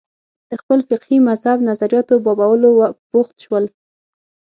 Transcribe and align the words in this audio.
د 0.49 0.51
خپل 0.61 0.79
فقهي 0.89 1.17
مذهب 1.29 1.57
نظریاتو 1.69 2.13
بابولو 2.25 2.69
بوخت 3.11 3.35
شول 3.43 3.65